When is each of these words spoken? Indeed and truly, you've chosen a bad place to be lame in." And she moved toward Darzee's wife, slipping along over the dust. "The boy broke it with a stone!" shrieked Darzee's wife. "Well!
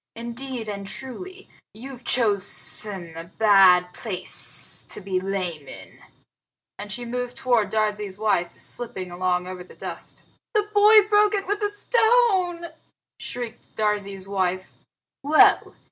Indeed 0.15 0.67
and 0.67 0.87
truly, 0.87 1.47
you've 1.75 2.03
chosen 2.03 3.15
a 3.15 3.25
bad 3.25 3.93
place 3.93 4.83
to 4.89 4.99
be 4.99 5.19
lame 5.19 5.67
in." 5.67 5.99
And 6.79 6.91
she 6.91 7.05
moved 7.05 7.37
toward 7.37 7.69
Darzee's 7.69 8.17
wife, 8.17 8.57
slipping 8.59 9.11
along 9.11 9.45
over 9.45 9.63
the 9.63 9.75
dust. 9.75 10.23
"The 10.55 10.63
boy 10.73 11.07
broke 11.07 11.35
it 11.35 11.45
with 11.45 11.61
a 11.61 11.69
stone!" 11.69 12.65
shrieked 13.19 13.75
Darzee's 13.75 14.27
wife. 14.27 14.71
"Well! 15.21 15.75